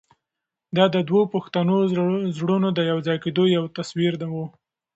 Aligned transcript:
دا 0.77 0.85
د 0.95 0.97
دوو 1.09 1.21
پښتنو 1.33 1.75
زړونو 2.37 2.69
د 2.73 2.79
یو 2.91 2.99
ځای 3.07 3.17
کېدو 3.23 3.43
یو 3.57 3.63
تصویر 3.77 4.13
و. 4.31 4.35